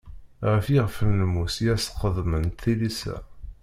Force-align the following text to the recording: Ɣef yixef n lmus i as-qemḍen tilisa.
Ɣef 0.51 0.65
yixef 0.73 0.97
n 1.07 1.17
lmus 1.21 1.55
i 1.65 1.67
as-qemḍen 1.73 2.45
tilisa. 2.61 3.17